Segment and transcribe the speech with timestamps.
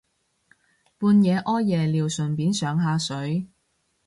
[0.97, 3.45] 半夜屙夜尿順便上下水